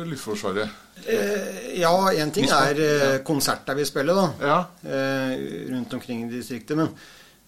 Luftforsvaret. 0.10 0.74
Eh, 1.06 1.78
ja, 1.80 1.92
én 2.18 2.32
ting 2.34 2.50
er 2.50 2.82
eh, 2.82 3.20
konserter 3.28 3.78
vi 3.78 3.86
spiller, 3.86 4.18
da. 4.18 4.28
Ja. 4.42 4.58
eh, 4.90 5.38
rundt 5.70 5.94
omkring 5.94 6.26
i 6.26 6.32
distriktet. 6.34 6.76
Men, 6.80 6.90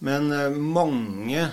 men 0.06 0.32
eh, 0.32 0.50
mange 0.54 1.48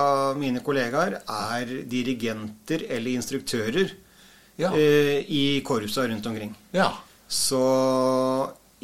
av 0.00 0.36
mine 0.40 0.60
kollegaer 0.64 1.20
er 1.22 1.74
dirigenter 1.90 2.84
eller 2.88 3.10
instruktører 3.18 3.90
Ja. 4.56 4.70
eh, 4.74 5.24
i 5.28 5.60
korpsa 5.66 6.06
rundt 6.08 6.26
omkring. 6.26 6.54
ja. 6.72 6.92
Så 7.28 7.58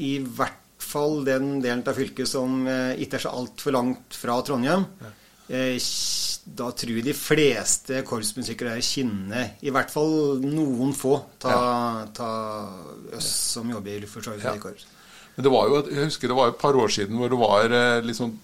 i 0.01 0.19
hvert 0.19 0.57
fall 0.81 1.21
den 1.27 1.61
delen 1.63 1.83
av 1.87 1.95
fylket 1.95 2.27
som 2.27 2.67
eh, 2.67 2.97
ikke 3.05 3.19
er 3.19 3.25
så 3.27 3.35
altfor 3.37 3.75
langt 3.77 4.17
fra 4.17 4.39
Trondheim, 4.43 4.87
eh, 5.49 5.77
da 6.57 6.71
tror 6.73 6.97
jeg 6.97 7.05
de 7.05 7.13
fleste 7.15 8.01
korpsmusikere 8.09 8.73
er 8.79 8.83
kinne. 8.83 9.43
I 9.63 9.71
hvert 9.71 9.91
fall 9.93 10.41
noen 10.43 10.95
få 10.97 11.19
ta, 11.39 12.07
ta 12.17 12.31
oss 13.15 13.29
som 13.53 13.69
jobber 13.71 13.93
i 13.93 14.01
Luftforsvaret 14.03 14.43
Ja. 14.49 14.55
i 14.57 14.59
korps. 14.59 14.87
Men 15.37 15.45
det 15.47 15.53
var 15.53 15.69
jo, 15.69 15.83
jeg 15.87 16.09
husker 16.09 16.29
det 16.33 16.37
var 16.41 16.49
et 16.49 16.59
par 16.59 16.75
år 16.75 16.89
siden 16.91 17.17
hvor 17.21 17.31
det 17.31 17.39
var 17.39 18.03
liksom, 18.03 18.35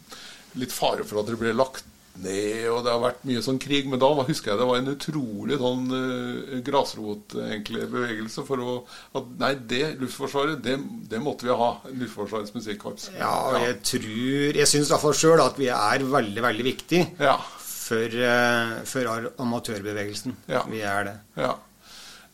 litt 0.60 0.72
fare 0.72 1.04
for 1.08 1.20
at 1.24 1.26
det 1.32 1.38
ble 1.40 1.52
lagt 1.56 1.84
ned, 2.24 2.68
og 2.72 2.80
det 2.86 2.92
har 2.92 3.02
vært 3.02 3.24
mye 3.28 3.42
sånn 3.44 3.58
krig. 3.62 3.88
Men 3.90 4.00
da 4.02 4.08
husker 4.26 4.52
jeg 4.52 4.60
det 4.60 4.68
var 4.70 4.80
en 4.80 4.92
utrolig 4.94 5.58
sånn 5.60 5.84
uh, 5.92 6.56
grasrot 6.66 7.36
egentlig, 7.46 7.84
bevegelse 7.92 8.44
for 8.48 8.62
å 8.64 8.76
at 9.18 9.28
Nei, 9.40 9.52
det 9.68 9.82
Luftforsvaret, 10.00 10.62
det, 10.64 10.78
det 11.10 11.20
måtte 11.22 11.48
vi 11.48 11.56
ha. 11.60 11.70
Luftforsvarets 11.92 12.54
musikkorps. 12.56 13.10
Ja, 13.18 13.32
og 13.50 13.60
jeg 13.64 13.78
tror 13.92 14.60
Jeg 14.62 14.70
syns 14.70 14.90
iallfall 14.92 15.16
sjøl 15.16 15.42
at 15.44 15.60
vi 15.60 15.68
er 15.72 16.06
veldig, 16.16 16.42
veldig 16.46 16.66
viktig 16.66 17.02
Ja. 17.22 17.36
for, 17.66 18.18
uh, 18.18 18.76
for 18.88 19.30
amatørbevegelsen. 19.46 20.36
Ja. 20.50 20.64
Vi 20.70 20.80
er 20.82 21.10
det. 21.10 21.16
Ja. 21.40 21.54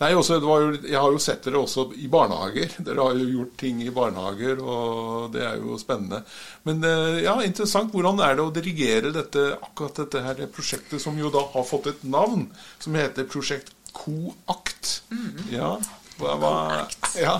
Nei, 0.02 0.10
også, 0.18 0.40
det 0.42 0.48
var 0.48 0.64
jo, 0.64 0.70
Jeg 0.82 0.98
har 0.98 1.12
jo 1.14 1.20
sett 1.22 1.44
dere 1.46 1.60
også 1.62 1.84
i 2.02 2.08
barnehager. 2.10 2.72
Dere 2.82 3.06
har 3.06 3.18
jo 3.18 3.28
gjort 3.36 3.52
ting 3.60 3.82
i 3.84 3.92
barnehager, 3.94 4.62
og 4.62 5.28
det 5.34 5.44
er 5.46 5.60
jo 5.62 5.78
spennende. 5.78 6.22
Men 6.66 6.82
eh, 6.88 7.20
ja, 7.26 7.36
interessant. 7.46 7.92
Hvordan 7.94 8.22
er 8.24 8.38
det 8.38 8.46
å 8.46 8.54
dirigere 8.54 9.12
dette, 9.14 9.46
akkurat 9.60 10.02
dette 10.02 10.24
her 10.24 10.42
prosjektet, 10.50 10.98
som 11.02 11.18
jo 11.20 11.30
da 11.34 11.44
har 11.54 11.68
fått 11.68 11.92
et 11.92 12.02
navn, 12.08 12.48
som 12.82 12.98
heter 12.98 13.28
Prosjekt 13.30 13.70
Coakt? 13.94 14.96
Ja, 15.52 15.76
hva, 16.18 16.34
hva, 16.40 16.56
ja. 17.20 17.38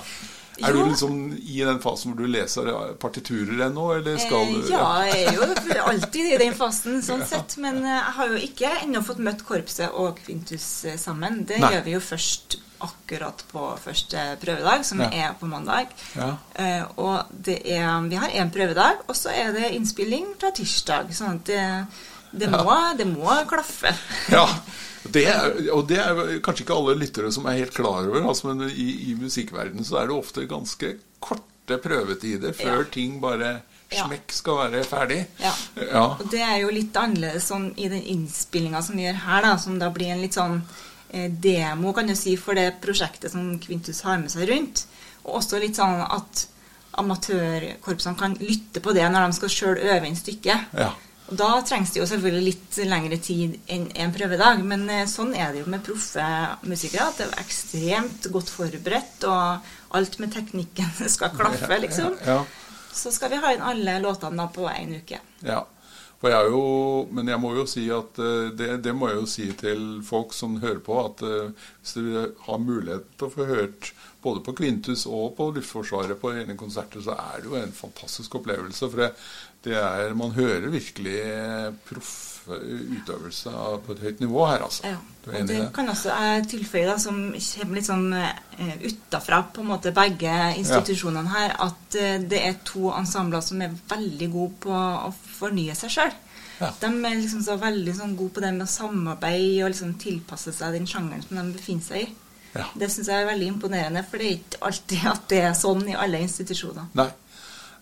Er 0.61 0.73
du 0.77 0.83
liksom 0.85 1.15
i 1.39 1.61
den 1.65 1.79
fasen 1.81 2.13
hvor 2.13 2.21
du 2.27 2.29
leser 2.31 2.69
partiturer 3.01 3.63
ennå, 3.69 3.87
eller 3.97 4.19
skal 4.21 4.43
Eh, 4.43 4.53
du 4.67 4.73
ja, 4.73 4.89
jeg 5.09 5.25
er 5.31 5.39
jo 5.39 5.87
alltid 5.93 6.33
i 6.35 6.39
den 6.43 6.55
fasen, 6.59 7.01
sånn 7.03 7.25
sett. 7.27 7.57
Men 7.63 7.81
eh, 7.85 7.95
jeg 7.97 8.17
har 8.19 8.29
jo 8.35 8.43
ikke 8.49 8.75
ennå 8.83 9.03
fått 9.07 9.23
møtt 9.25 9.45
korpset 9.49 9.91
og 9.95 10.21
Kvintus 10.27 10.67
eh, 10.85 10.99
sammen. 11.01 11.45
Det 11.49 11.59
Nei. 11.63 11.73
gjør 11.77 11.85
vi 11.89 11.97
jo 11.97 12.03
først 12.05 12.59
akkurat 12.83 13.45
på 13.53 13.65
første 13.79 14.23
prøvedag, 14.43 14.85
som 14.85 15.01
Ja. 15.01 15.09
er 15.29 15.35
på 15.39 15.47
mandag. 15.47 15.87
Ja. 16.19 16.33
Eh, 16.59 16.83
og 16.99 17.31
det 17.31 17.61
er, 17.71 18.01
vi 18.11 18.17
har 18.19 18.29
én 18.35 18.51
prøvedag, 18.51 19.05
og 19.09 19.15
så 19.17 19.31
er 19.31 19.53
det 19.55 19.71
innspilling 19.77 20.33
fra 20.41 20.51
tirsdag. 20.51 21.13
Sånn 21.15 21.39
at 21.39 21.45
det, 21.47 21.87
det, 22.33 22.49
må, 22.53 22.77
det 22.99 23.07
må 23.11 23.35
klaffe. 23.51 23.93
Ja, 24.33 24.47
det 25.13 25.25
er, 25.29 25.57
og 25.75 25.87
det 25.91 25.99
er 26.01 26.21
kanskje 26.45 26.65
ikke 26.67 26.77
alle 26.79 26.95
lyttere 27.01 27.33
som 27.35 27.47
er 27.51 27.59
helt 27.61 27.75
klar 27.77 28.07
over, 28.09 28.23
altså, 28.23 28.53
men 28.53 28.69
i, 28.71 28.89
i 29.11 29.17
musikkverdenen 29.19 29.85
så 29.85 30.01
er 30.03 30.09
det 30.11 30.17
ofte 30.17 30.47
ganske 30.51 30.95
korte 31.23 31.79
prøvetider 31.83 32.55
før 32.57 32.83
Ja. 32.85 32.89
ting 32.95 33.19
bare 33.23 33.53
smekk 33.93 34.33
skal 34.33 34.57
være 34.73 34.85
ferdig. 34.89 35.19
Ja. 35.43 35.51
Ja. 35.77 36.05
Og 36.17 36.25
det 36.33 36.41
er 36.41 36.57
jo 36.63 36.71
litt 36.73 36.97
annerledes 36.97 37.51
sånn 37.51 37.67
i 37.77 37.91
den 37.93 38.01
innspillinga 38.15 38.81
som 38.83 38.97
vi 38.97 39.05
gjør 39.05 39.19
her, 39.27 39.43
da, 39.45 39.57
som 39.61 39.77
da 39.83 39.91
blir 39.93 40.15
en 40.15 40.23
litt 40.25 40.39
sånn 40.39 40.63
eh, 41.13 41.29
demo, 41.29 41.93
kan 41.93 42.09
du 42.09 42.15
si, 42.17 42.39
for 42.41 42.57
det 42.57 42.79
prosjektet 42.81 43.35
som 43.35 43.51
Kvintus 43.61 44.01
har 44.07 44.17
med 44.23 44.33
seg 44.33 44.49
rundt. 44.49 44.87
Og 45.27 45.37
også 45.43 45.61
litt 45.61 45.77
sånn 45.77 46.01
at 46.07 46.47
amatørkorpsene 47.03 48.17
kan 48.19 48.35
lytte 48.41 48.81
på 48.85 48.93
det 48.97 49.05
når 49.13 49.29
de 49.29 49.37
skal 49.39 49.53
sjøl 49.53 49.79
øve 49.83 50.09
inn 50.09 50.17
stykket. 50.19 50.73
Ja. 50.79 50.91
Og 51.33 51.39
Da 51.41 51.49
trengs 51.65 51.95
det 51.95 52.03
jo 52.03 52.07
selvfølgelig 52.09 52.45
litt 52.45 52.79
lengre 52.85 53.17
tid 53.25 53.55
enn 53.73 53.87
en 54.05 54.13
prøvedag, 54.13 54.61
men 54.69 54.85
eh, 54.93 55.07
sånn 55.09 55.33
er 55.33 55.55
det 55.55 55.63
jo 55.63 55.71
med 55.73 55.85
proffe 55.87 56.25
musikere. 56.69 57.09
At 57.09 57.23
det 57.23 57.29
er 57.31 57.41
ekstremt 57.41 58.29
godt 58.35 58.53
forberedt, 58.53 59.25
og 59.25 59.97
alt 59.97 60.19
med 60.21 60.35
teknikken 60.37 60.93
skal 61.15 61.33
klaffe, 61.37 61.79
liksom. 61.81 62.19
Ja. 62.29 62.43
Så 62.93 63.15
skal 63.17 63.33
vi 63.33 63.41
ha 63.41 63.55
inn 63.55 63.65
alle 63.65 63.97
låtene 64.05 64.45
på 64.53 64.69
én 64.69 64.93
uke. 65.01 65.23
Ja. 65.47 65.63
For 66.21 66.31
jeg 66.31 66.39
er 66.39 66.53
jo, 66.53 66.67
men 67.11 67.27
jeg 67.33 67.41
må 67.43 67.49
jo 67.57 67.65
si 67.67 67.89
at 67.91 68.21
eh, 68.23 68.53
det, 68.55 68.69
det 68.85 68.93
må 68.95 69.09
jeg 69.09 69.23
jo 69.23 69.31
si 69.31 69.49
til 69.59 69.87
folk 70.07 70.37
som 70.37 70.61
hører 70.63 70.85
på, 70.85 71.01
at 71.01 71.25
eh, 71.27 71.71
hvis 71.81 71.97
du 71.97 72.37
har 72.45 72.61
mulighet 72.63 73.09
til 73.17 73.27
å 73.27 73.33
få 73.33 73.49
hørt 73.49 73.95
både 74.23 74.45
på 74.47 74.55
Kvintus 74.61 75.03
og 75.11 75.33
på 75.35 75.49
Luftforsvaret 75.57 76.21
på 76.21 76.31
ene 76.37 76.55
konserter, 76.61 77.03
så 77.03 77.17
er 77.17 77.41
det 77.43 77.51
jo 77.51 77.59
en 77.59 77.75
fantastisk 77.75 78.37
opplevelse. 78.39 78.87
For 78.87 79.03
det, 79.03 79.11
det 79.63 79.79
er, 79.79 80.15
man 80.19 80.35
hører 80.35 80.73
virkelig 80.73 81.19
proff 81.87 82.33
utøvelse 82.51 83.51
på 83.87 83.95
et 83.95 84.01
høyt 84.03 84.21
nivå 84.21 84.47
her, 84.47 84.65
altså. 84.67 84.87
Ja. 84.89 84.97
Og 85.27 85.33
det 85.33 85.49
det? 85.49 85.69
kan 85.75 85.89
også 85.89 86.11
jeg 86.11 86.47
tilføye, 86.51 86.87
da, 86.89 86.97
som 86.99 87.21
kommer 87.37 87.79
litt 87.79 87.87
sånn 87.87 88.09
uh, 88.11 88.73
utafra 88.83 89.43
på 89.55 89.63
en 89.63 89.71
måte 89.71 89.93
begge 89.95 90.33
institusjonene 90.59 91.31
her, 91.31 91.55
at 91.63 91.99
eh, 91.99 92.17
det 92.19 92.41
er 92.43 92.59
to 92.67 92.91
ensembler 92.91 93.45
som 93.45 93.63
er 93.63 93.77
veldig 93.93 94.29
gode 94.33 94.59
på 94.67 94.75
å 94.75 95.13
fornye 95.13 95.77
seg 95.79 95.95
sjøl. 95.95 96.17
Ja. 96.59 96.73
De 96.83 96.91
er 96.91 97.21
liksom 97.21 97.47
så 97.47 97.57
veldig 97.59 97.95
sånn 97.97 98.17
gode 98.19 98.37
på 98.37 98.43
det 98.43 98.53
med 98.57 98.67
å 98.67 98.71
samarbeide 98.71 99.63
og 99.65 99.73
liksom 99.73 99.95
tilpasse 100.03 100.55
seg 100.55 100.77
den 100.77 100.91
sjangeren 100.91 101.23
som 101.23 101.39
de 101.39 101.47
befinner 101.55 101.87
seg 101.87 102.05
i. 102.05 102.11
Ja. 102.53 102.67
Det 102.79 102.91
syns 102.93 103.09
jeg 103.09 103.23
er 103.23 103.31
veldig 103.31 103.49
imponerende, 103.55 104.03
for 104.05 104.21
det 104.21 104.29
er 104.29 104.39
ikke 104.41 104.67
alltid 104.69 105.09
at 105.15 105.27
det 105.31 105.43
er 105.47 105.57
sånn 105.57 105.87
i 105.89 105.99
alle 105.99 106.21
institusjoner. 106.27 106.91
Nei. 106.99 107.11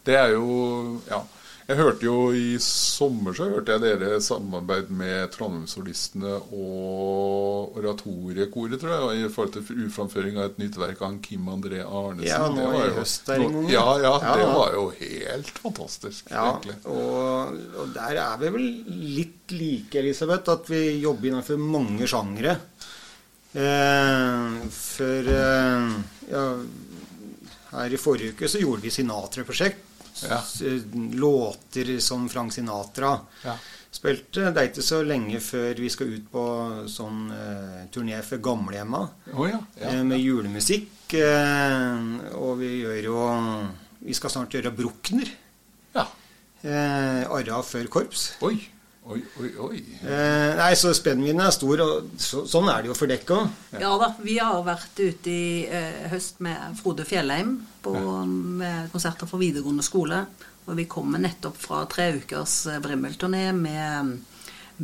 Det 0.04 0.16
er 0.16 0.32
jo 0.36 1.00
Ja. 1.08 1.24
Jeg 1.70 1.78
hørte 1.78 2.02
jo 2.02 2.14
i 2.34 2.56
sommer 2.58 3.30
så 3.36 3.44
hørte 3.52 3.76
jeg 3.76 3.82
dere 3.84 4.16
samarbeid 4.24 4.88
med 4.90 5.28
Trondheimssolistene 5.30 6.32
og 6.50 7.76
Oratoriekoret, 7.78 8.80
tror 8.82 9.12
jeg, 9.12 9.20
i 9.20 9.28
forhold 9.30 9.52
til 9.54 9.84
uframføring 9.86 10.40
av 10.40 10.48
et 10.48 10.56
nytt 10.58 10.78
verk 10.80 11.04
av 11.06 11.18
Kim 11.22 11.46
André 11.52 11.84
Arnesen. 11.84 12.26
Ja, 12.26 12.48
nå 12.50 12.64
i 12.74 12.80
jo- 12.88 12.96
høst 12.96 13.28
der 13.30 13.44
en. 13.44 13.68
Ja, 13.70 13.84
ja, 14.02 14.14
Ja, 14.24 14.32
det 14.40 14.48
var 14.50 14.74
jo 14.74 14.82
helt 14.98 15.52
fantastisk, 15.62 16.32
Ja, 16.34 16.48
egentlig. 16.56 16.74
og, 16.90 17.60
og 17.84 17.94
der 17.94 18.18
er 18.24 18.40
vi 18.42 18.50
vel 18.56 18.66
litt 19.20 19.54
like, 19.54 19.94
Elisabeth, 20.02 20.50
at 20.50 20.66
vi 20.74 20.82
jobber 21.04 21.30
innenfor 21.30 21.60
mange 21.62 22.08
sjangre. 22.10 22.56
Eh, 23.54 24.58
for 24.74 25.30
eh, 25.36 25.94
ja, 26.34 26.44
her 27.76 27.94
i 27.94 28.02
forrige 28.02 28.34
uke 28.34 28.50
så 28.50 28.58
gjorde 28.58 28.82
vi 28.88 28.90
Sinatra-prosjekt. 28.98 29.86
Ja. 30.28 30.40
Låter 31.14 31.98
som 32.00 32.28
Frank 32.28 32.52
Sinatra 32.52 33.12
Ja. 33.44 33.54
spilte. 33.90 34.50
Det 34.52 34.60
er 34.62 34.68
ikke 34.70 34.82
så 34.84 35.02
lenge 35.06 35.40
før 35.40 35.74
vi 35.80 35.90
skal 35.90 36.12
ut 36.16 36.26
på 36.32 36.44
sånn 36.90 37.30
eh, 37.34 37.84
turné 37.92 38.20
for 38.26 38.38
gamlehjemma 38.44 39.00
oh, 39.34 39.46
ja. 39.48 39.60
ja. 39.80 39.88
eh, 39.94 40.02
med 40.04 40.20
julemusikk. 40.20 41.14
Eh, 41.18 42.34
og 42.38 42.58
vi 42.60 42.74
gjør 42.82 43.00
jo 43.08 43.16
Vi 44.00 44.14
skal 44.16 44.30
snart 44.32 44.54
gjøre 44.56 44.70
Bruckner. 44.72 45.28
ja. 45.94 46.06
Eh, 46.62 47.24
Arra 47.28 47.62
før 47.64 47.86
korps. 47.88 48.30
Oi. 48.44 48.58
Oi, 49.00 49.22
oi, 49.40 49.48
oi. 49.64 49.78
Eh, 50.04 50.50
nei, 50.58 50.74
så 50.76 50.92
spennvidden 50.94 51.40
er 51.40 51.54
stor, 51.54 51.80
og 51.82 52.10
så, 52.20 52.42
sånn 52.48 52.68
er 52.68 52.82
det 52.84 52.90
jo 52.90 52.96
for 52.98 53.08
dekk 53.08 53.32
òg. 53.32 53.54
Ja 53.80 53.94
da, 53.98 54.10
vi 54.20 54.36
har 54.36 54.60
vært 54.66 55.00
ute 55.00 55.32
i 55.32 55.64
eh, 55.64 56.04
høst 56.12 56.42
med 56.44 56.76
Frode 56.78 57.06
Fjellheim 57.08 57.56
på 57.82 57.94
med 58.26 58.90
konserter 58.92 59.30
for 59.30 59.40
videregående 59.40 59.86
skole. 59.86 60.20
Og 60.68 60.76
vi 60.76 60.84
kommer 60.90 61.22
nettopp 61.22 61.56
fra 61.58 61.80
tre 61.90 62.10
ukers 62.20 62.58
eh, 62.68 62.78
Brimmelturné 62.84 63.48
med, 63.56 64.12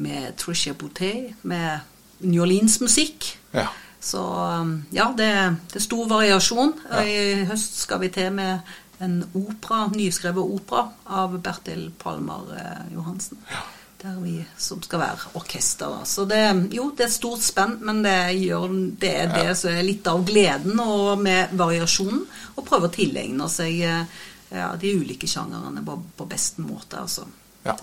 med 0.00 0.32
Tricia 0.40 0.74
Boutet, 0.74 1.36
med 1.44 2.24
New 2.24 2.42
Orleans-musikk. 2.48 3.34
Ja. 3.52 3.68
Så 4.00 4.24
um, 4.24 4.76
ja, 4.96 5.10
det, 5.16 5.30
det 5.70 5.80
er 5.82 5.88
stor 5.90 6.08
variasjon. 6.08 6.72
I 7.04 7.46
høst 7.52 7.82
skal 7.84 8.00
vi 8.00 8.10
til 8.16 8.32
med 8.40 8.76
en 9.04 9.20
opera, 9.36 9.86
nyskrevet 9.92 10.56
opera 10.56 10.88
av 11.20 11.36
Bertil 11.44 11.90
Palmer 12.00 12.54
Johansen. 12.94 13.42
Johansen. 13.44 13.75
Der 14.06 14.18
vi, 14.22 14.36
som 14.56 14.78
skal 14.82 15.00
være 15.02 15.30
orkester. 15.34 15.90
da. 15.90 16.04
Så 16.06 16.24
det, 16.30 16.38
jo, 16.70 16.92
det 16.94 17.08
er 17.08 17.10
stort 17.10 17.42
spenn, 17.42 17.72
men 17.82 18.04
det, 18.04 18.36
gjør, 18.38 18.68
det 19.02 19.10
er 19.24 19.32
det 19.34 19.56
som 19.58 19.72
er 19.72 19.82
litt 19.82 20.06
av 20.06 20.22
gleden 20.28 20.78
og 20.78 21.18
med 21.18 21.56
variasjonen. 21.58 22.20
Å 22.54 22.62
prøve 22.62 22.86
å 22.86 22.92
tilegne 22.94 23.48
seg 23.50 23.80
eh, 23.82 24.20
ja, 24.54 24.68
de 24.78 24.94
ulike 24.94 25.26
sjangerne 25.26 25.82
på, 25.82 25.98
på 26.20 26.28
best 26.30 26.62
måte. 26.62 27.02
altså. 27.02 27.26
Ja. 27.66 27.74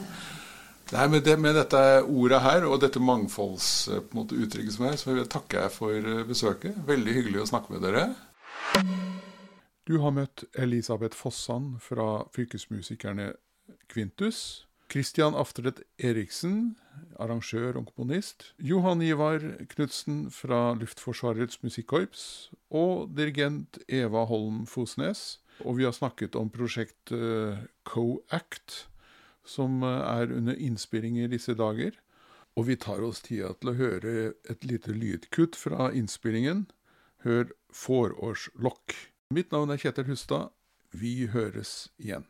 Nei, 0.93 1.09
med, 1.11 1.25
det, 1.27 1.35
med 1.43 1.59
dette 1.59 1.83
ordet 2.05 2.39
her 2.45 2.69
og 2.69 2.79
dette 2.85 3.03
mangfoldsuttrykket 3.03 4.77
som 4.77 4.87
er, 4.87 4.95
så 5.01 5.11
vil 5.11 5.23
jeg 5.25 5.31
takke 5.35 5.67
for 5.75 5.91
eh, 5.97 6.25
besøket. 6.29 6.77
Veldig 6.87 7.19
hyggelig 7.19 7.43
å 7.43 7.49
snakke 7.51 7.75
med 7.75 7.83
dere. 7.83 8.07
Du 9.83 9.97
har 9.99 10.15
møtt 10.15 10.47
Elisabeth 10.55 11.19
Fossan 11.19 11.73
fra 11.83 12.21
Fylkesmusikerne 12.31 13.33
Kvintus. 13.91 14.63
Christian 14.93 15.33
Aftredt 15.33 15.79
Eriksen, 15.97 16.75
arrangør 17.17 17.79
og 17.79 17.87
komponist. 17.87 18.51
Johan 18.61 19.01
Ivar 19.01 19.41
Knutsen 19.71 20.27
fra 20.29 20.75
Luftforsvarets 20.77 21.63
musikkorps. 21.63 22.51
Og 22.69 23.09
dirigent 23.17 23.79
Eva 23.87 24.21
Holm 24.29 24.67
Fosnes. 24.69 25.39
Og 25.65 25.79
vi 25.79 25.87
har 25.87 25.95
snakket 25.97 26.37
om 26.37 26.51
prosjekt 26.53 27.09
CoAct, 27.09 27.65
Co-Act, 27.89 28.75
som 29.41 29.81
eh, 29.81 30.03
er 30.21 30.33
under 30.35 30.61
innspilling 30.61 31.17
i 31.23 31.29
disse 31.31 31.57
dager. 31.57 31.97
Og 32.53 32.67
vi 32.69 32.77
tar 32.77 33.01
oss 33.01 33.23
tida 33.25 33.49
til 33.57 33.73
å 33.73 33.77
høre 33.79 34.13
et 34.45 34.67
lite 34.69 34.93
lydkutt 34.93 35.57
fra 35.57 35.89
innspillingen. 35.89 36.67
Hør 37.25 37.49
Fårårslokk. 37.73 38.93
Mitt 39.33 39.49
navn 39.49 39.73
er 39.73 39.81
Kjetil 39.81 40.11
Hustad. 40.11 40.53
Vi 40.93 41.31
høres 41.33 41.89
igjen. 41.97 42.29